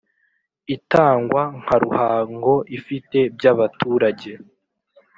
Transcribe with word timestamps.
itangwa 0.75 1.41
nka 1.61 1.75
Ruhango 1.83 2.53
ifite 2.77 3.19
by 3.35 3.45
abaturage 3.53 4.31